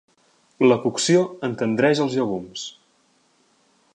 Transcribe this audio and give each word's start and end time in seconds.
La 0.71 0.77
cocció 0.85 1.19
entendreix 1.49 2.03
els 2.07 2.17
llegums. 2.21 2.67